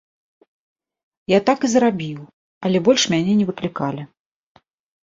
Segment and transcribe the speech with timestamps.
[1.33, 2.19] Я так і зрабіў,
[2.69, 4.01] але больш мяне не выклікалі.